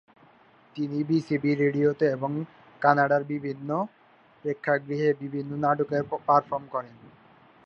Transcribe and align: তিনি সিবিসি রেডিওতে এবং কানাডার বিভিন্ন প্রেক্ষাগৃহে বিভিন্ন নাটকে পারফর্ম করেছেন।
তিনি 0.75 0.97
সিবিসি 1.21 1.35
রেডিওতে 1.61 2.05
এবং 2.15 2.31
কানাডার 2.81 3.21
বিভিন্ন 3.31 3.69
প্রেক্ষাগৃহে 4.45 5.09
বিভিন্ন 5.23 5.51
নাটকে 5.63 5.97
পারফর্ম 6.27 6.65
করেছেন। 6.73 7.09